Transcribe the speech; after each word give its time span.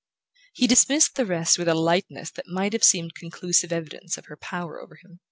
He 0.53 0.65
dismissed 0.65 1.13
the 1.13 1.27
rest 1.27 1.59
with 1.59 1.67
a 1.67 1.75
lightness 1.75 2.31
that 2.31 2.47
might 2.47 2.73
have 2.73 2.83
seemed 2.83 3.13
conclusive 3.13 3.71
evidence 3.71 4.17
of 4.17 4.25
her 4.25 4.35
power 4.37 4.81
over 4.81 4.95
him. 4.95 5.19